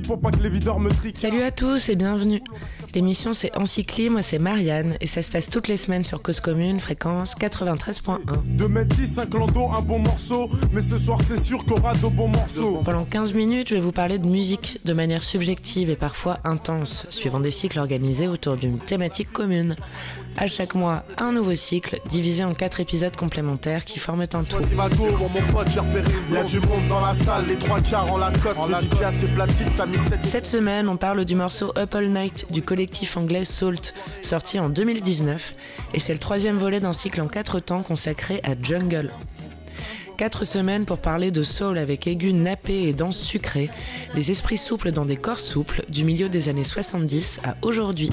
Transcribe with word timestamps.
pour 0.00 0.20
pas 0.20 0.30
que 0.30 0.42
les 0.42 0.48
videurs 0.48 0.80
me 0.80 0.90
triquent. 0.90 1.18
Salut 1.18 1.42
à 1.42 1.50
tous 1.50 1.88
et 1.88 1.96
bienvenue. 1.96 2.40
L'émission 2.94 3.32
c'est 3.32 3.56
Encycli, 3.56 4.10
moi 4.10 4.20
c'est 4.20 4.38
Marianne 4.38 4.98
et 5.00 5.06
ça 5.06 5.22
se 5.22 5.30
passe 5.30 5.48
toutes 5.48 5.66
les 5.66 5.78
semaines 5.78 6.04
sur 6.04 6.20
Cause 6.20 6.40
Commune, 6.40 6.78
fréquence 6.78 7.34
93.1. 7.34 8.18
De 8.44 8.66
mettre 8.66 8.94
10, 8.96 9.06
5 9.06 9.32
lando, 9.32 9.70
un 9.74 9.80
bon 9.80 9.98
morceau, 9.98 10.50
mais 10.74 10.82
ce 10.82 10.98
soir 10.98 11.18
c'est 11.26 11.42
sûr 11.42 11.64
qu'on 11.64 11.76
aura 11.76 11.94
de 11.94 12.06
bons 12.14 12.28
morceaux. 12.28 12.82
Pendant 12.84 13.06
15 13.06 13.32
minutes, 13.32 13.68
je 13.70 13.74
vais 13.74 13.80
vous 13.80 13.92
parler 13.92 14.18
de 14.18 14.26
musique 14.26 14.78
de 14.84 14.92
manière 14.92 15.24
subjective 15.24 15.88
et 15.88 15.96
parfois 15.96 16.40
intense, 16.44 17.06
suivant 17.08 17.40
des 17.40 17.50
cycles 17.50 17.78
organisés 17.78 18.28
autour 18.28 18.58
d'une 18.58 18.78
thématique 18.78 19.32
commune. 19.32 19.74
À 20.36 20.46
chaque 20.46 20.74
mois, 20.74 21.04
un 21.16 21.32
nouveau 21.32 21.54
cycle 21.54 21.98
divisé 22.10 22.44
en 22.44 22.52
4 22.52 22.80
épisodes 22.80 23.16
complémentaires 23.16 23.86
qui 23.86 24.00
forment 24.00 24.22
un 24.22 24.44
tout. 24.44 24.56
Cette 30.24 30.46
semaine, 30.46 30.88
on 30.88 30.96
parle 30.96 31.24
du 31.24 31.34
morceau 31.34 31.72
Up 31.76 31.94
All 31.94 32.08
Night 32.08 32.46
du 32.50 32.60
collectif 32.60 32.81
anglais 33.16 33.44
Salt, 33.44 33.94
sorti 34.22 34.58
en 34.58 34.68
2019, 34.68 35.54
et 35.94 36.00
c'est 36.00 36.12
le 36.12 36.18
troisième 36.18 36.56
volet 36.56 36.80
d'un 36.80 36.92
cycle 36.92 37.20
en 37.20 37.28
4 37.28 37.60
temps 37.60 37.82
consacré 37.82 38.40
à 38.42 38.54
Jungle. 38.60 39.10
Quatre 40.16 40.44
semaines 40.44 40.84
pour 40.84 40.98
parler 40.98 41.30
de 41.30 41.42
soul 41.42 41.78
avec 41.78 42.06
aigus 42.06 42.34
nappés 42.34 42.88
et 42.88 42.92
danse 42.92 43.18
sucrée, 43.18 43.70
des 44.14 44.30
esprits 44.30 44.56
souples 44.56 44.92
dans 44.92 45.04
des 45.04 45.16
corps 45.16 45.40
souples, 45.40 45.84
du 45.88 46.04
milieu 46.04 46.28
des 46.28 46.48
années 46.48 46.64
70 46.64 47.40
à 47.44 47.56
aujourd'hui. 47.62 48.10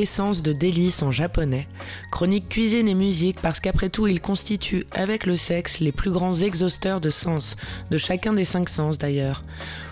Essence 0.00 0.42
de 0.42 0.52
délices 0.52 1.02
en 1.02 1.10
japonais, 1.10 1.68
chronique 2.10 2.48
cuisine 2.48 2.88
et 2.88 2.94
musique 2.94 3.38
parce 3.42 3.60
qu'après 3.60 3.90
tout 3.90 4.06
il 4.06 4.22
constitue 4.22 4.86
avec 4.92 5.26
le 5.26 5.36
sexe 5.36 5.80
les 5.80 5.92
plus 5.92 6.10
grands 6.10 6.32
exhausteurs 6.32 7.02
de 7.02 7.10
sens, 7.10 7.56
de 7.90 7.98
chacun 7.98 8.32
des 8.32 8.46
cinq 8.46 8.70
sens 8.70 8.96
d'ailleurs. 8.96 9.44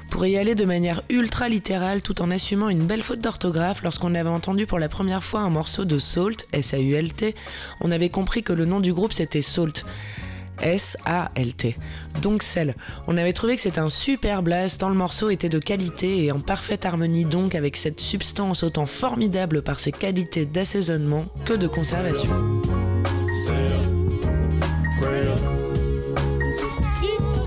Pour 0.08 0.24
y 0.24 0.38
aller 0.38 0.54
de 0.54 0.64
manière 0.64 1.02
ultra 1.10 1.50
littérale 1.50 2.00
tout 2.00 2.22
en 2.22 2.30
assumant 2.30 2.70
une 2.70 2.86
belle 2.86 3.02
faute 3.02 3.20
d'orthographe 3.20 3.82
lorsqu'on 3.82 4.14
avait 4.14 4.30
entendu 4.30 4.64
pour 4.64 4.78
la 4.78 4.88
première 4.88 5.22
fois 5.22 5.40
un 5.40 5.50
morceau 5.50 5.84
de 5.84 5.98
Salt, 5.98 6.46
S-A-U-L-T, 6.54 7.34
on 7.82 7.90
avait 7.90 8.08
compris 8.08 8.42
que 8.42 8.54
le 8.54 8.64
nom 8.64 8.80
du 8.80 8.94
groupe 8.94 9.12
c'était 9.12 9.42
Salt. 9.42 9.84
S-A-L-T. 10.62 11.76
Donc 12.22 12.42
celle. 12.42 12.74
On 13.06 13.16
avait 13.16 13.32
trouvé 13.32 13.56
que 13.56 13.62
c'était 13.62 13.78
un 13.78 13.88
super 13.88 14.42
blast 14.42 14.80
tant 14.80 14.88
le 14.88 14.94
morceau 14.94 15.30
était 15.30 15.48
de 15.48 15.58
qualité 15.58 16.24
et 16.24 16.32
en 16.32 16.40
parfaite 16.40 16.86
harmonie 16.86 17.24
donc 17.24 17.54
avec 17.54 17.76
cette 17.76 18.00
substance 18.00 18.62
autant 18.62 18.86
formidable 18.86 19.62
par 19.62 19.80
ses 19.80 19.92
qualités 19.92 20.46
d'assaisonnement 20.46 21.26
que 21.44 21.54
de 21.54 21.66
conservation. 21.66 22.28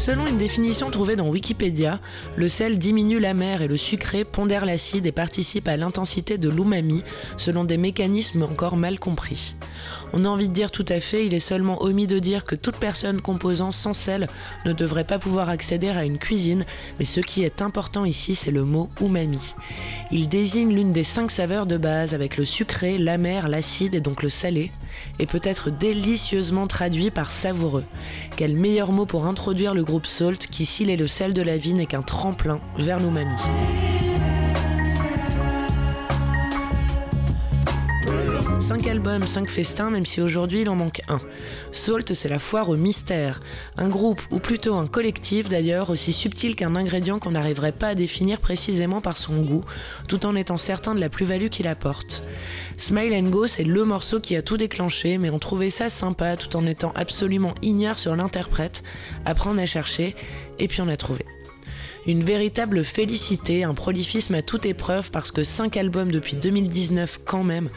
Selon 0.01 0.25
une 0.25 0.39
définition 0.39 0.89
trouvée 0.89 1.15
dans 1.15 1.29
Wikipédia, 1.29 1.99
le 2.35 2.47
sel 2.47 2.79
diminue 2.79 3.19
la 3.19 3.35
mer 3.35 3.61
et 3.61 3.67
le 3.67 3.77
sucré 3.77 4.25
pondère 4.25 4.65
l'acide 4.65 5.05
et 5.05 5.11
participe 5.11 5.67
à 5.67 5.77
l'intensité 5.77 6.39
de 6.39 6.49
l'umami 6.49 7.03
selon 7.37 7.65
des 7.65 7.77
mécanismes 7.77 8.41
encore 8.41 8.77
mal 8.77 8.97
compris. 8.97 9.55
On 10.13 10.25
a 10.25 10.27
envie 10.27 10.49
de 10.49 10.53
dire 10.55 10.71
tout 10.71 10.85
à 10.89 10.99
fait, 10.99 11.27
il 11.27 11.35
est 11.35 11.39
seulement 11.39 11.83
omis 11.83 12.07
de 12.07 12.17
dire 12.17 12.45
que 12.45 12.55
toute 12.55 12.77
personne 12.77 13.21
composant 13.21 13.71
sans 13.71 13.93
sel 13.93 14.27
ne 14.65 14.73
devrait 14.73 15.03
pas 15.03 15.19
pouvoir 15.19 15.49
accéder 15.49 15.89
à 15.89 16.03
une 16.03 16.17
cuisine, 16.17 16.65
mais 16.97 17.05
ce 17.05 17.19
qui 17.19 17.43
est 17.43 17.61
important 17.61 18.03
ici, 18.03 18.33
c'est 18.33 18.49
le 18.49 18.65
mot 18.65 18.89
umami. 19.01 19.53
Il 20.11 20.29
désigne 20.29 20.73
l'une 20.73 20.91
des 20.91 21.03
cinq 21.03 21.29
saveurs 21.29 21.67
de 21.67 21.77
base 21.77 22.15
avec 22.15 22.37
le 22.37 22.45
sucré, 22.45 22.97
l'amer, 22.97 23.49
l'acide 23.49 23.93
et 23.93 24.01
donc 24.01 24.23
le 24.23 24.29
salé, 24.29 24.71
et 25.19 25.27
peut 25.27 25.41
être 25.43 25.69
délicieusement 25.69 26.65
traduit 26.65 27.11
par 27.11 27.29
savoureux. 27.31 27.85
Quel 28.35 28.57
meilleur 28.57 28.91
mot 28.91 29.05
pour 29.05 29.27
introduire 29.27 29.73
le 29.75 29.83
qui, 30.49 30.65
s'il 30.65 30.89
est 30.89 30.97
le 30.97 31.07
sel 31.07 31.33
de 31.33 31.41
la 31.41 31.57
vie, 31.57 31.73
n'est 31.73 31.85
qu'un 31.85 32.01
tremplin 32.01 32.59
vers 32.77 32.99
l'umami. 32.99 33.39
5 38.61 38.85
albums, 38.87 39.23
5 39.23 39.49
festins, 39.49 39.89
même 39.89 40.05
si 40.05 40.21
aujourd'hui 40.21 40.61
il 40.61 40.69
en 40.69 40.75
manque 40.75 41.01
un. 41.07 41.17
Salt, 41.71 42.13
c'est 42.13 42.29
la 42.29 42.37
foire 42.37 42.69
au 42.69 42.75
mystère. 42.75 43.41
Un 43.75 43.89
groupe, 43.89 44.21
ou 44.29 44.39
plutôt 44.39 44.75
un 44.75 44.85
collectif 44.85 45.49
d'ailleurs, 45.49 45.89
aussi 45.89 46.13
subtil 46.13 46.55
qu'un 46.55 46.75
ingrédient 46.75 47.17
qu'on 47.17 47.31
n'arriverait 47.31 47.71
pas 47.71 47.89
à 47.89 47.95
définir 47.95 48.39
précisément 48.39 49.01
par 49.01 49.17
son 49.17 49.41
goût, 49.41 49.65
tout 50.07 50.25
en 50.27 50.35
étant 50.35 50.57
certain 50.57 50.93
de 50.93 50.99
la 50.99 51.09
plus-value 51.09 51.47
qu'il 51.47 51.67
apporte. 51.67 52.23
Smile 52.77 53.13
and 53.13 53.29
Go, 53.29 53.47
c'est 53.47 53.63
le 53.63 53.83
morceau 53.83 54.19
qui 54.19 54.35
a 54.35 54.43
tout 54.43 54.57
déclenché, 54.57 55.17
mais 55.17 55.31
on 55.31 55.39
trouvait 55.39 55.71
ça 55.71 55.89
sympa 55.89 56.37
tout 56.37 56.55
en 56.55 56.65
étant 56.67 56.91
absolument 56.95 57.55
ignare 57.63 57.97
sur 57.97 58.15
l'interprète. 58.15 58.83
Après 59.25 59.49
on 59.49 59.57
a 59.57 59.65
cherché, 59.65 60.15
et 60.59 60.67
puis 60.67 60.81
on 60.81 60.87
a 60.87 60.97
trouvé. 60.97 61.25
Une 62.07 62.23
véritable 62.23 62.83
félicité, 62.83 63.63
un 63.63 63.75
prolifisme 63.75 64.33
à 64.33 64.41
toute 64.41 64.65
épreuve 64.65 65.11
parce 65.11 65.29
que 65.31 65.43
5 65.43 65.77
albums 65.77 66.11
depuis 66.11 66.35
2019 66.35 67.19
quand 67.23 67.43
même, 67.43 67.69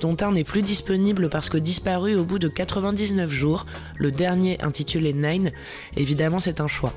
dont 0.00 0.16
un 0.20 0.32
n'est 0.32 0.44
plus 0.44 0.60
disponible 0.60 1.30
parce 1.30 1.48
que 1.48 1.56
disparu 1.56 2.14
au 2.14 2.24
bout 2.24 2.38
de 2.38 2.48
99 2.48 3.30
jours, 3.30 3.64
le 3.96 4.10
dernier 4.10 4.60
intitulé 4.60 5.14
Nine, 5.14 5.50
évidemment 5.96 6.40
c'est 6.40 6.60
un 6.60 6.66
choix. 6.66 6.92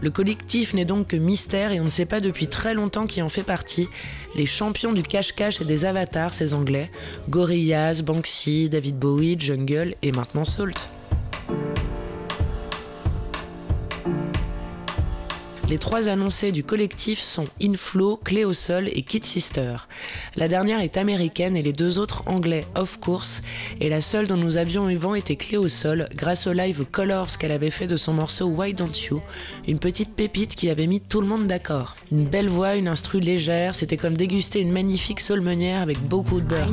Le 0.00 0.10
collectif 0.10 0.72
n'est 0.72 0.86
donc 0.86 1.08
que 1.08 1.16
mystère 1.16 1.72
et 1.72 1.80
on 1.80 1.84
ne 1.84 1.90
sait 1.90 2.06
pas 2.06 2.20
depuis 2.20 2.46
très 2.46 2.72
longtemps 2.72 3.06
qui 3.06 3.20
en 3.20 3.28
fait 3.28 3.42
partie. 3.42 3.88
Les 4.36 4.46
champions 4.46 4.92
du 4.92 5.02
cache-cache 5.02 5.60
et 5.60 5.64
des 5.66 5.84
avatars, 5.84 6.32
ces 6.32 6.54
Anglais, 6.54 6.90
Gorillaz, 7.28 8.02
Banksy, 8.02 8.70
David 8.70 8.98
Bowie, 8.98 9.38
Jungle 9.38 9.96
et 10.02 10.12
maintenant 10.12 10.44
Salt. 10.44 10.88
Les 15.68 15.76
trois 15.76 16.08
annoncés 16.08 16.50
du 16.50 16.64
collectif 16.64 17.20
sont 17.20 17.46
Inflow, 17.62 18.18
Clé 18.24 18.46
sol 18.54 18.88
et 18.88 19.02
Kid 19.02 19.26
Sister. 19.26 19.76
La 20.34 20.48
dernière 20.48 20.80
est 20.80 20.96
américaine 20.96 21.58
et 21.58 21.62
les 21.62 21.74
deux 21.74 21.98
autres 21.98 22.22
anglais, 22.24 22.66
of 22.74 22.98
course, 23.00 23.42
et 23.78 23.90
la 23.90 24.00
seule 24.00 24.26
dont 24.26 24.38
nous 24.38 24.56
avions 24.56 24.88
eu 24.88 24.96
vent 24.96 25.14
était 25.14 25.36
Clé 25.36 25.68
sol, 25.68 26.08
grâce 26.14 26.46
au 26.46 26.54
live 26.54 26.86
Colors 26.90 27.36
qu'elle 27.36 27.52
avait 27.52 27.68
fait 27.68 27.86
de 27.86 27.98
son 27.98 28.14
morceau 28.14 28.46
Why 28.46 28.72
Don't 28.72 28.94
You, 29.10 29.20
une 29.66 29.78
petite 29.78 30.14
pépite 30.14 30.56
qui 30.56 30.70
avait 30.70 30.86
mis 30.86 31.02
tout 31.02 31.20
le 31.20 31.26
monde 31.26 31.44
d'accord. 31.44 31.96
Une 32.10 32.24
belle 32.24 32.48
voix, 32.48 32.76
une 32.76 32.88
instru 32.88 33.20
légère, 33.20 33.74
c'était 33.74 33.98
comme 33.98 34.16
déguster 34.16 34.60
une 34.60 34.72
magnifique 34.72 35.20
saulmenière 35.20 35.82
avec 35.82 36.00
beaucoup 36.00 36.40
de 36.40 36.46
beurre. 36.46 36.72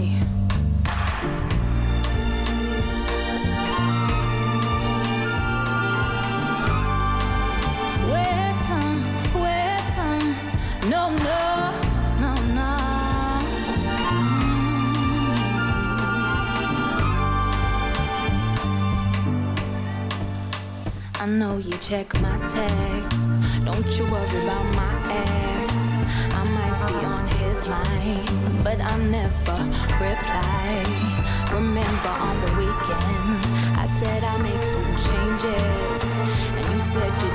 Check 21.81 22.13
my 22.21 22.37
texts. 22.37 23.31
Don't 23.65 23.97
you 23.97 24.05
worry 24.11 24.43
about 24.43 24.65
my 24.75 24.93
ex. 25.09 25.73
I 26.39 26.43
might 26.43 26.77
be 26.87 26.93
on 27.05 27.27
his 27.27 27.67
mind, 27.67 28.63
but 28.63 28.79
I 28.79 28.97
never 28.97 29.57
reply. 29.97 30.85
Remember 31.51 32.13
on 32.27 32.35
the 32.45 32.51
weekend, 32.61 33.41
I 33.83 33.87
said 33.99 34.23
I 34.23 34.37
make 34.37 34.63
some 34.77 34.93
changes, 35.09 36.01
and 36.57 36.65
you 36.71 36.79
said 36.93 37.11
you 37.23 37.30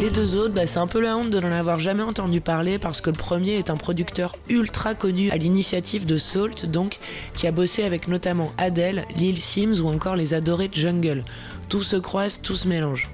Les 0.00 0.10
deux 0.10 0.36
autres, 0.36 0.54
bah, 0.54 0.66
c'est 0.66 0.78
un 0.78 0.86
peu 0.86 1.00
la 1.00 1.16
honte 1.16 1.30
de 1.30 1.40
n'en 1.40 1.52
avoir 1.52 1.78
jamais 1.78 2.02
entendu 2.02 2.40
parler 2.40 2.78
parce 2.78 3.00
que 3.00 3.10
le 3.10 3.16
premier 3.16 3.52
est 3.54 3.70
un 3.70 3.76
producteur 3.76 4.36
ultra 4.48 4.94
connu 4.94 5.30
à 5.30 5.36
l'initiative 5.36 6.06
de 6.06 6.18
Salt, 6.18 6.66
donc, 6.66 6.98
qui 7.34 7.46
a 7.46 7.52
bossé 7.52 7.84
avec 7.84 8.08
notamment 8.08 8.52
Adele, 8.58 9.04
Lil 9.16 9.40
Sims 9.40 9.80
ou 9.80 9.88
encore 9.88 10.16
les 10.16 10.34
adorés 10.34 10.68
de 10.68 10.74
Jungle. 10.74 11.24
Tout 11.68 11.82
se 11.82 11.96
croise, 11.96 12.40
tout 12.42 12.56
se 12.56 12.68
mélange. 12.68 13.08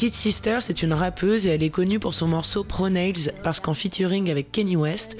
Kid 0.00 0.14
Sister, 0.14 0.60
c'est 0.62 0.82
une 0.82 0.94
rappeuse 0.94 1.46
et 1.46 1.50
elle 1.50 1.62
est 1.62 1.68
connue 1.68 1.98
pour 1.98 2.14
son 2.14 2.26
morceau 2.26 2.64
Pro 2.64 2.88
Nails 2.88 3.34
parce 3.42 3.60
qu'en 3.60 3.74
featuring 3.74 4.30
avec 4.30 4.50
Kenny 4.50 4.74
West, 4.74 5.14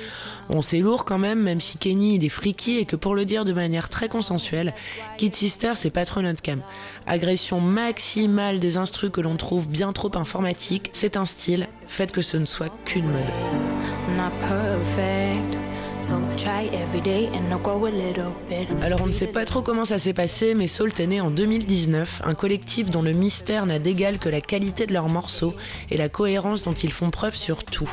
on 0.49 0.63
c'est 0.63 0.79
lourd 0.79 1.05
quand 1.05 1.19
même, 1.19 1.43
même 1.43 1.61
si 1.61 1.77
Kenny 1.77 2.15
il 2.15 2.25
est 2.25 2.31
freaky 2.31 2.79
et 2.79 2.87
que 2.87 2.97
pour 2.97 3.15
le 3.15 3.27
dire 3.27 3.45
de 3.45 3.53
manière 3.53 3.91
très 3.91 4.09
consensuelle, 4.09 4.73
Kid 5.19 5.35
Sister 5.37 5.73
c'est 5.75 5.91
pas 5.91 6.07
trop 6.07 6.23
notre 6.23 6.41
cam. 6.41 6.63
Agression 7.07 7.61
maximale 7.61 8.59
des 8.59 8.79
instrus 8.79 9.11
que 9.13 9.21
l'on 9.21 9.37
trouve 9.37 9.69
bien 9.69 9.93
trop 9.93 10.17
informatiques, 10.17 10.89
c'est 10.95 11.19
un 11.19 11.27
style, 11.27 11.69
faites 11.87 12.11
que 12.11 12.23
ce 12.23 12.39
ne 12.39 12.47
soit 12.47 12.73
qu'une 12.87 13.05
mode. 13.05 13.21
Alors 18.83 19.03
on 19.03 19.07
ne 19.07 19.13
sait 19.13 19.27
pas 19.27 19.45
trop 19.45 19.61
comment 19.61 19.85
ça 19.85 19.99
s'est 19.99 20.15
passé, 20.15 20.55
mais 20.55 20.67
Salt 20.67 20.99
est 20.99 21.07
né 21.07 21.21
en 21.21 21.31
2019, 21.31 22.23
un 22.25 22.35
collectif 22.35 22.91
dont 22.91 23.03
le 23.03 23.13
mystère 23.13 23.67
n'a 23.67 23.79
d'égal 23.79 24.19
que 24.19 24.31
la 24.31 24.41
qualité 24.41 24.87
de 24.87 24.95
leurs 24.95 25.11
morceaux 25.11 25.55
et 25.91 25.99
la 25.99 26.09
cohérence 26.09 26.63
dont 26.63 26.73
ils 26.73 26.93
font 26.93 27.11
preuve 27.11 27.35
sur 27.35 27.65
tout. 27.65 27.91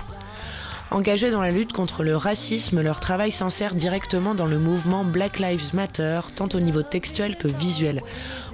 Engagés 0.89 1.31
dans 1.31 1.41
la 1.41 1.51
lutte 1.51 1.73
contre 1.73 2.03
le 2.03 2.15
racisme, 2.15 2.81
leur 2.81 3.01
travail 3.01 3.29
s'insère 3.29 3.75
directement 3.75 4.35
dans 4.35 4.45
le 4.45 4.57
mouvement 4.57 5.03
Black 5.03 5.39
Lives 5.39 5.75
Matter, 5.75 6.21
tant 6.33 6.47
au 6.53 6.61
niveau 6.61 6.83
textuel 6.83 7.35
que 7.35 7.49
visuel. 7.49 8.03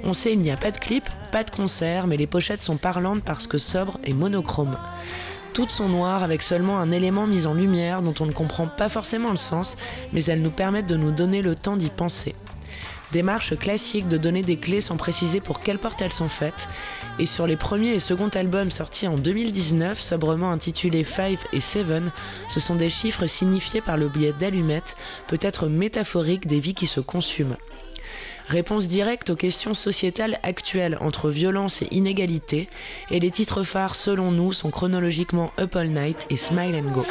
On 0.03 0.13
sait 0.13 0.33
il 0.33 0.39
n'y 0.39 0.49
a 0.49 0.57
pas 0.57 0.71
de 0.71 0.79
clip, 0.79 1.07
pas 1.31 1.43
de 1.43 1.51
concert, 1.51 2.07
mais 2.07 2.17
les 2.17 2.25
pochettes 2.25 2.63
sont 2.63 2.77
parlantes 2.77 3.23
parce 3.23 3.45
que 3.45 3.59
sobres 3.59 3.99
et 4.03 4.13
monochromes. 4.13 4.77
Toutes 5.53 5.69
sont 5.69 5.87
noires 5.87 6.23
avec 6.23 6.41
seulement 6.41 6.79
un 6.79 6.89
élément 6.89 7.27
mis 7.27 7.45
en 7.45 7.53
lumière 7.53 8.01
dont 8.01 8.15
on 8.19 8.25
ne 8.25 8.31
comprend 8.31 8.65
pas 8.65 8.89
forcément 8.89 9.29
le 9.29 9.35
sens, 9.35 9.77
mais 10.11 10.25
elles 10.25 10.41
nous 10.41 10.49
permettent 10.49 10.87
de 10.87 10.95
nous 10.95 11.11
donner 11.11 11.43
le 11.43 11.53
temps 11.53 11.77
d'y 11.77 11.89
penser. 11.89 12.33
Démarche 13.11 13.55
classique 13.55 14.07
de 14.07 14.17
donner 14.17 14.41
des 14.41 14.57
clés 14.57 14.81
sans 14.81 14.97
préciser 14.97 15.41
pour 15.41 15.59
quelle 15.59 15.77
porte 15.77 16.01
elles 16.01 16.11
sont 16.11 16.27
faites. 16.27 16.67
Et 17.19 17.27
sur 17.27 17.45
les 17.45 17.55
premiers 17.55 17.93
et 17.93 17.99
second 17.99 18.29
albums 18.29 18.71
sortis 18.71 19.07
en 19.07 19.15
2019, 19.15 19.99
sobrement 19.99 20.49
intitulés 20.49 21.03
5 21.03 21.37
et 21.53 21.59
7, 21.59 21.85
ce 22.49 22.59
sont 22.59 22.73
des 22.73 22.89
chiffres 22.89 23.27
signifiés 23.27 23.81
par 23.81 23.97
le 23.97 24.09
biais 24.09 24.33
d'allumettes, 24.33 24.97
peut-être 25.27 25.67
métaphoriques 25.67 26.47
des 26.47 26.59
vies 26.59 26.73
qui 26.73 26.87
se 26.87 26.99
consument. 26.99 27.57
Réponse 28.47 28.87
directe 28.87 29.29
aux 29.29 29.35
questions 29.35 29.73
sociétales 29.73 30.39
actuelles 30.43 30.97
entre 31.01 31.29
violence 31.29 31.81
et 31.81 31.87
inégalité, 31.91 32.69
et 33.09 33.19
les 33.19 33.31
titres 33.31 33.63
phares 33.63 33.95
selon 33.95 34.31
nous 34.31 34.53
sont 34.53 34.69
chronologiquement 34.69 35.51
Up 35.59 35.75
All 35.75 35.89
Night 35.89 36.25
et 36.29 36.37
Smile 36.37 36.75
and 36.75 36.91
Go. 36.91 37.05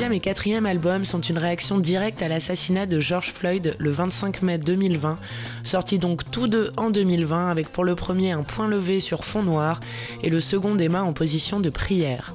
Troisième 0.00 0.16
et 0.16 0.20
quatrième 0.20 0.64
albums 0.64 1.04
sont 1.04 1.20
une 1.20 1.36
réaction 1.36 1.78
directe 1.78 2.22
à 2.22 2.28
l'assassinat 2.28 2.86
de 2.86 2.98
George 2.98 3.34
Floyd 3.34 3.76
le 3.78 3.90
25 3.90 4.40
mai 4.40 4.56
2020, 4.56 5.16
sortis 5.62 5.98
donc 5.98 6.30
tous 6.30 6.46
deux 6.46 6.72
en 6.78 6.88
2020 6.88 7.50
avec 7.50 7.68
pour 7.68 7.84
le 7.84 7.94
premier 7.94 8.32
un 8.32 8.42
point 8.42 8.66
levé 8.66 9.00
sur 9.00 9.26
fond 9.26 9.42
noir 9.42 9.78
et 10.22 10.30
le 10.30 10.40
second 10.40 10.74
des 10.74 10.88
mains 10.88 11.02
en 11.02 11.12
position 11.12 11.60
de 11.60 11.68
prière. 11.68 12.32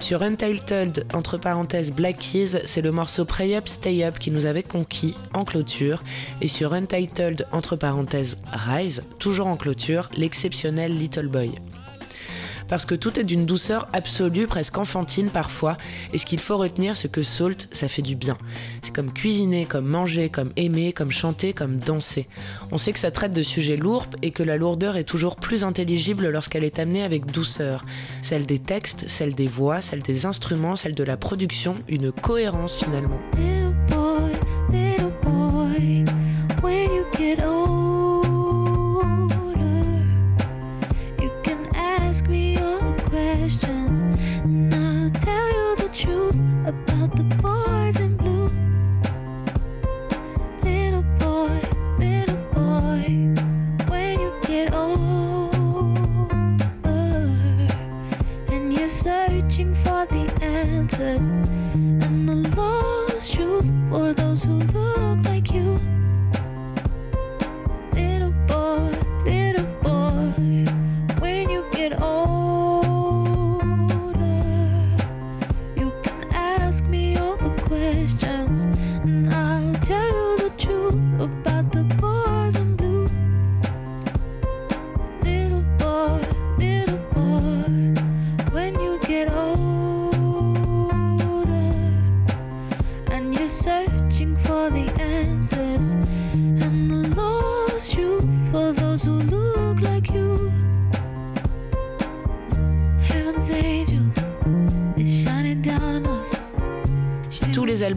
Sur 0.00 0.20
Untitled, 0.20 1.06
entre 1.14 1.38
parenthèses 1.38 1.94
Black 1.94 2.18
Keys, 2.18 2.60
c'est 2.66 2.82
le 2.82 2.92
morceau 2.92 3.24
Pray 3.24 3.56
Up, 3.56 3.68
Stay 3.68 4.04
Up 4.04 4.18
qui 4.18 4.30
nous 4.30 4.44
avait 4.44 4.62
conquis 4.62 5.14
en 5.32 5.46
clôture, 5.46 6.04
et 6.42 6.48
sur 6.48 6.74
Untitled, 6.74 7.46
entre 7.52 7.74
parenthèses 7.74 8.36
Rise, 8.52 9.02
toujours 9.18 9.46
en 9.46 9.56
clôture, 9.56 10.10
l'exceptionnel 10.14 10.94
Little 10.98 11.28
Boy 11.28 11.52
parce 12.72 12.86
que 12.86 12.94
tout 12.94 13.20
est 13.20 13.24
d'une 13.24 13.44
douceur 13.44 13.86
absolue, 13.92 14.46
presque 14.46 14.78
enfantine 14.78 15.28
parfois, 15.28 15.76
et 16.14 16.16
ce 16.16 16.24
qu'il 16.24 16.40
faut 16.40 16.56
retenir, 16.56 16.96
c'est 16.96 17.12
que 17.12 17.22
Salt, 17.22 17.68
ça 17.70 17.86
fait 17.86 18.00
du 18.00 18.16
bien. 18.16 18.38
C'est 18.80 18.94
comme 18.94 19.12
cuisiner, 19.12 19.66
comme 19.66 19.84
manger, 19.84 20.30
comme 20.30 20.52
aimer, 20.56 20.94
comme 20.94 21.10
chanter, 21.10 21.52
comme 21.52 21.76
danser. 21.76 22.28
On 22.70 22.78
sait 22.78 22.94
que 22.94 22.98
ça 22.98 23.10
traite 23.10 23.34
de 23.34 23.42
sujets 23.42 23.76
lourds 23.76 24.06
et 24.22 24.30
que 24.30 24.42
la 24.42 24.56
lourdeur 24.56 24.96
est 24.96 25.04
toujours 25.04 25.36
plus 25.36 25.64
intelligible 25.64 26.30
lorsqu'elle 26.30 26.64
est 26.64 26.78
amenée 26.78 27.02
avec 27.02 27.26
douceur. 27.26 27.84
Celle 28.22 28.46
des 28.46 28.58
textes, 28.58 29.04
celle 29.06 29.34
des 29.34 29.48
voix, 29.48 29.82
celle 29.82 30.00
des 30.00 30.24
instruments, 30.24 30.74
celle 30.74 30.94
de 30.94 31.04
la 31.04 31.18
production, 31.18 31.76
une 31.88 32.10
cohérence 32.10 32.82
finalement. 32.82 33.20
You're 58.82 58.88
searching 58.88 59.72
for 59.76 60.06
the 60.06 60.28
answers 60.42 60.98
and 61.20 62.28
the 62.28 62.34
lost 62.56 63.32
truth 63.32 63.64
for 63.88 64.12
those 64.12 64.42
who 64.42 64.54
look 64.54 65.11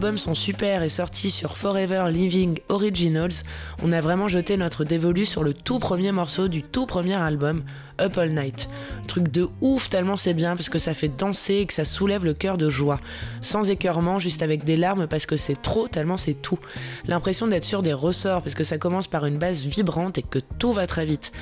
albums 0.06 0.18
sont 0.18 0.36
super 0.36 0.84
et 0.84 0.88
sortis 0.88 1.32
sur 1.32 1.56
Forever 1.56 2.04
Living 2.12 2.60
Originals, 2.68 3.42
on 3.82 3.90
a 3.90 4.00
vraiment 4.00 4.28
jeté 4.28 4.56
notre 4.56 4.84
dévolu 4.84 5.24
sur 5.24 5.42
le 5.42 5.52
tout 5.52 5.80
premier 5.80 6.12
morceau 6.12 6.46
du 6.46 6.62
tout 6.62 6.86
premier 6.86 7.14
album, 7.14 7.64
Up 8.00 8.16
All 8.18 8.32
Night. 8.32 8.68
Truc 9.08 9.32
de 9.32 9.48
ouf 9.60 9.90
tellement 9.90 10.16
c'est 10.16 10.34
bien 10.34 10.54
parce 10.54 10.68
que 10.68 10.78
ça 10.78 10.94
fait 10.94 11.08
danser 11.08 11.54
et 11.54 11.66
que 11.66 11.72
ça 11.72 11.84
soulève 11.84 12.24
le 12.24 12.34
cœur 12.34 12.56
de 12.56 12.70
joie. 12.70 13.00
Sans 13.42 13.68
écœurement, 13.68 14.20
juste 14.20 14.42
avec 14.42 14.64
des 14.64 14.76
larmes 14.76 15.08
parce 15.08 15.26
que 15.26 15.36
c'est 15.36 15.60
trop 15.60 15.88
tellement 15.88 16.16
c'est 16.16 16.34
tout. 16.34 16.58
L'impression 17.06 17.48
d'être 17.48 17.64
sur 17.64 17.82
des 17.82 17.92
ressorts 17.92 18.42
parce 18.42 18.54
que 18.54 18.64
ça 18.64 18.78
commence 18.78 19.08
par 19.08 19.26
une 19.26 19.38
base 19.38 19.64
vibrante 19.64 20.18
et 20.18 20.22
que 20.22 20.38
tout 20.58 20.72
va 20.72 20.86
très 20.86 21.06
vite. 21.06 21.32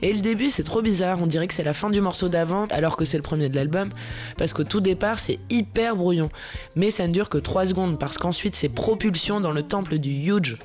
Et 0.00 0.12
le 0.12 0.20
début 0.20 0.48
c'est 0.48 0.62
trop 0.62 0.80
bizarre, 0.80 1.20
on 1.20 1.26
dirait 1.26 1.46
que 1.46 1.54
c'est 1.54 1.64
la 1.64 1.74
fin 1.74 1.90
du 1.90 2.00
morceau 2.00 2.28
d'avant 2.28 2.66
alors 2.70 2.96
que 2.96 3.04
c'est 3.04 3.18
le 3.18 3.22
premier 3.22 3.50
de 3.50 3.56
l'album 3.56 3.90
parce 4.38 4.54
que 4.54 4.62
tout 4.62 4.80
départ 4.80 5.18
c'est 5.18 5.40
hyper 5.50 5.96
brouillon. 5.96 6.30
Mais 6.76 6.90
ça 6.90 7.06
ne 7.06 7.12
dure 7.12 7.28
que 7.28 7.38
3 7.38 7.66
secondes 7.66 7.98
parce 7.98 8.13
qu'ensuite 8.18 8.56
c'est 8.56 8.68
propulsion 8.68 9.40
dans 9.40 9.52
le 9.52 9.62
temple 9.62 9.98
du 9.98 10.10
huge. 10.10 10.58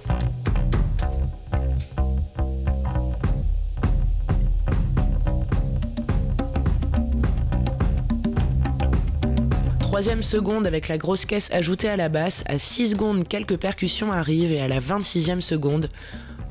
Troisième 9.79 10.23
seconde 10.23 10.65
avec 10.65 10.87
la 10.87 10.97
grosse 10.97 11.25
caisse 11.25 11.49
ajoutée 11.51 11.89
à 11.89 11.97
la 11.97 12.07
basse, 12.07 12.43
à 12.45 12.57
6 12.57 12.91
secondes 12.91 13.27
quelques 13.27 13.57
percussions 13.57 14.13
arrivent 14.13 14.51
et 14.53 14.61
à 14.61 14.67
la 14.67 14.79
26e 14.79 15.41
seconde, 15.41 15.89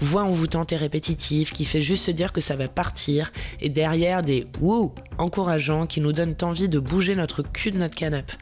voix 0.00 0.23
envoûtante 0.23 0.73
et 0.73 0.76
répétitive 0.76 1.52
qui 1.52 1.64
fait 1.64 1.81
juste 1.81 2.05
se 2.05 2.11
dire 2.11 2.33
que 2.33 2.40
ça 2.40 2.57
va 2.57 2.69
partir 2.69 3.33
et 3.61 3.69
derrière 3.69 4.23
des 4.23 4.47
wouh 4.61 4.93
encourageants 5.19 5.87
qui 5.87 6.00
nous 6.00 6.12
donnent 6.12 6.37
envie 6.43 6.69
de 6.69 6.78
bouger 6.78 7.14
notre 7.14 7.43
cul 7.43 7.73
de 7.73 7.78
notre 7.78 7.97
canapé. 7.97 8.35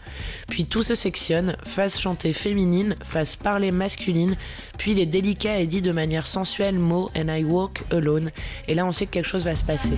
Puis 0.48 0.64
tout 0.64 0.82
se 0.82 0.94
sectionne, 0.94 1.56
phase 1.64 1.98
chantée 1.98 2.32
féminine, 2.32 2.96
phase 3.02 3.36
parler 3.36 3.72
masculine, 3.72 4.36
puis 4.78 4.94
les 4.94 5.06
délicats 5.06 5.58
et 5.58 5.66
dit 5.66 5.82
de 5.82 5.92
manière 5.92 6.26
sensuelle 6.26 6.78
mots 6.78 7.10
and 7.16 7.28
I 7.28 7.44
walk 7.44 7.82
alone 7.90 8.30
et 8.68 8.74
là 8.74 8.86
on 8.86 8.92
sait 8.92 9.06
que 9.06 9.12
quelque 9.12 9.28
chose 9.28 9.44
va 9.44 9.56
se 9.56 9.64
passer. 9.64 9.92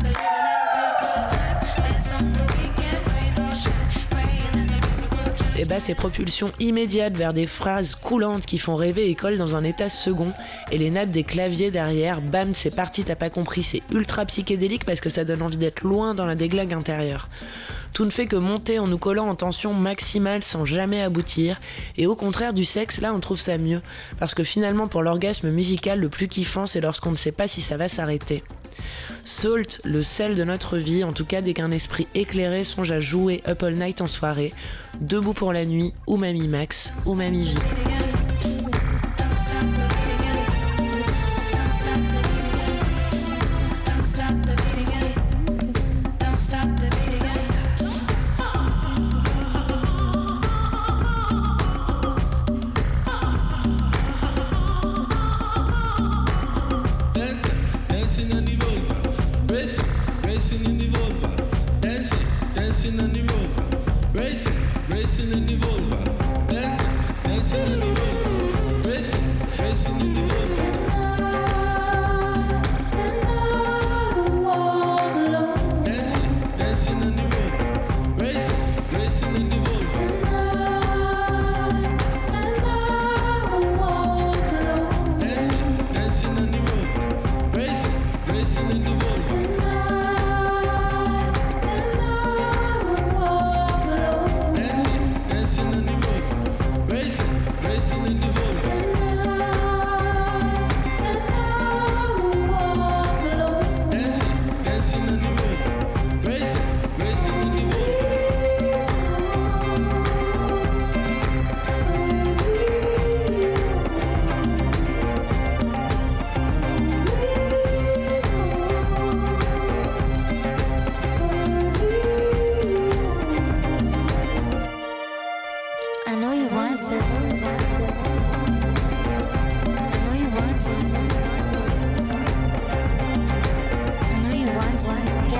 Et 5.58 5.64
bah 5.64 5.80
ces 5.80 5.96
propulsions 5.96 6.52
immédiates 6.60 7.14
vers 7.14 7.34
des 7.34 7.46
phrases 7.46 7.96
coulantes 7.96 8.46
qui 8.46 8.58
font 8.58 8.76
rêver 8.76 9.10
et 9.10 9.16
collent 9.16 9.38
dans 9.38 9.56
un 9.56 9.64
état 9.64 9.88
second, 9.88 10.32
et 10.70 10.78
les 10.78 10.90
nappes 10.90 11.10
des 11.10 11.24
claviers 11.24 11.72
derrière, 11.72 12.20
bam, 12.20 12.54
c'est 12.54 12.74
parti, 12.74 13.02
t'as 13.02 13.16
pas 13.16 13.28
compris, 13.28 13.64
c'est 13.64 13.82
ultra 13.90 14.24
psychédélique 14.24 14.84
parce 14.84 15.00
que 15.00 15.10
ça 15.10 15.24
donne 15.24 15.42
envie 15.42 15.56
d'être 15.56 15.82
loin 15.82 16.14
dans 16.14 16.26
la 16.26 16.36
déglague 16.36 16.72
intérieure. 16.72 17.28
Tout 17.92 18.04
ne 18.04 18.10
fait 18.10 18.26
que 18.26 18.36
monter 18.36 18.78
en 18.78 18.86
nous 18.86 18.98
collant 18.98 19.28
en 19.28 19.34
tension 19.34 19.74
maximale 19.74 20.44
sans 20.44 20.64
jamais 20.64 21.02
aboutir, 21.02 21.60
et 21.96 22.06
au 22.06 22.14
contraire 22.14 22.52
du 22.52 22.64
sexe, 22.64 23.00
là 23.00 23.12
on 23.12 23.18
trouve 23.18 23.40
ça 23.40 23.58
mieux, 23.58 23.82
parce 24.20 24.34
que 24.34 24.44
finalement 24.44 24.86
pour 24.86 25.02
l'orgasme 25.02 25.50
musical, 25.50 25.98
le 25.98 26.08
plus 26.08 26.28
kiffant 26.28 26.66
c'est 26.66 26.80
lorsqu'on 26.80 27.10
ne 27.10 27.16
sait 27.16 27.32
pas 27.32 27.48
si 27.48 27.62
ça 27.62 27.76
va 27.76 27.88
s'arrêter. 27.88 28.44
Salt, 29.25 29.80
le 29.85 30.02
sel 30.02 30.35
de 30.35 30.44
notre 30.44 30.78
vie, 30.78 31.04
en 31.04 31.12
tout 31.12 31.25
cas 31.25 31.42
dès 31.42 31.54
qu'un 31.54 31.70
esprit 31.70 32.06
éclairé 32.14 32.64
songe 32.64 32.90
à 32.92 33.00
jouer 33.00 33.42
Up 33.47 33.62
All 33.62 33.75
Night 33.75 34.00
en 34.00 34.06
soirée, 34.06 34.54
debout 35.00 35.35
pour 35.35 35.52
la 35.52 35.64
nuit, 35.64 35.92
ou 36.06 36.16
Mamie 36.16 36.49
Max, 36.49 36.92
ou 37.04 37.14
Mamie 37.14 37.44
Vie. 37.44 37.88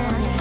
Bye. 0.09 0.38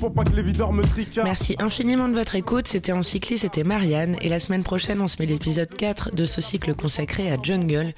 Pour 0.00 0.14
pas 0.14 0.24
que 0.24 0.34
les 0.34 0.42
videurs 0.42 0.72
me 0.72 0.82
tricardent. 0.82 1.26
Merci 1.26 1.56
infiniment 1.58 2.08
de 2.08 2.14
votre 2.14 2.34
écoute. 2.34 2.66
C'était 2.66 2.92
en 2.92 3.02
cycliste, 3.02 3.42
c'était 3.42 3.64
Marianne. 3.64 4.16
Et 4.22 4.30
la 4.30 4.40
semaine 4.40 4.62
prochaine, 4.62 5.00
on 5.00 5.06
se 5.06 5.16
met 5.20 5.26
l'épisode 5.26 5.68
4 5.68 6.14
de 6.14 6.24
ce 6.24 6.40
cycle 6.40 6.74
consacré 6.74 7.30
à 7.30 7.36
Jungle. 7.40 7.92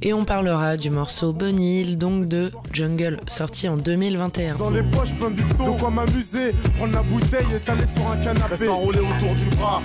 Et 0.00 0.14
on 0.14 0.24
parlera 0.24 0.76
du 0.76 0.90
morceau 0.90 1.32
Bunny 1.32 1.80
Hill, 1.80 1.98
donc 1.98 2.26
de 2.26 2.50
Jungle, 2.72 3.20
sorti 3.28 3.68
en 3.68 3.76
2021. 3.76 4.54
Dans 4.54 4.70
les 4.70 4.82
poches, 4.82 5.14
plein 5.14 5.30
de 5.30 5.78
quoi 5.78 5.90
m'amuser. 5.90 6.52
Prendre 6.76 6.94
la 6.94 7.02
bouteille 7.02 7.46
et 7.54 7.60
t'aller 7.60 7.86
sur 7.94 8.10
un 8.10 8.16
canapé. 8.16 8.68
autour 8.68 9.34
du 9.34 9.56
bras. 9.56 9.82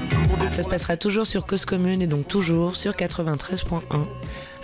Ça 0.48 0.64
se 0.64 0.70
passera 0.70 0.96
toujours 0.96 1.28
sur 1.28 1.46
Cause 1.46 1.66
Commune 1.66 2.02
et 2.02 2.08
donc 2.08 2.28
toujours 2.28 2.78
sur 2.78 2.94
93.1. 2.94 3.82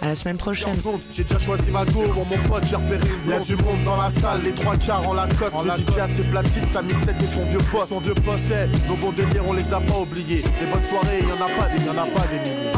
À 0.02 0.08
la 0.08 0.16
semaine 0.16 0.38
prochaine. 0.38 0.76
J'ai 1.12 1.24
déjà 1.24 1.40
choisi 1.40 1.70
ma 1.72 1.86
go, 1.86 2.08
mon 2.16 2.50
pote, 2.50 2.64
j'ai 2.70 2.76
repéré 2.76 3.00
une 3.26 3.32
Y'a 3.32 3.40
du 3.40 3.56
monde 3.58 3.84
dans 3.86 3.96
la 4.02 4.10
salle, 4.10 4.42
les 4.44 4.52
trois 4.54 4.76
quarts 4.76 5.08
en 5.08 5.14
la 5.14 5.28
coste. 5.28 5.54
En 5.56 5.64
le 5.64 5.72
DJ 5.72 5.98
a 6.00 6.08
ses 6.08 6.24
platines, 6.24 6.68
sa 6.72 6.82
mixette 6.82 7.22
et 7.22 7.28
son 7.28 7.46
vieux 7.46 7.60
poste. 7.72 7.90
Son 7.90 8.00
vieux 8.00 8.14
poste, 8.14 8.54
nos 8.88 8.98
bons 8.98 9.12
délires, 9.12 9.44
on 9.48 9.54
les 9.54 9.74
a 9.74 9.80
pas 9.80 10.00
oubliés. 10.00 10.44
Les 10.60 10.68
bonnes 10.68 10.84
soirées, 10.84 11.22
y'en 11.22 11.46
a 11.46 11.50
pas 11.50 11.70
des, 11.70 11.86
y'en 11.86 11.94
a 11.94 12.06
pas 12.06 12.28
des 12.28 12.40
milliers. 12.50 12.74